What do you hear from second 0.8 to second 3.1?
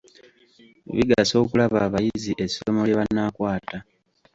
Bigasa okulaba abayizi essomo lye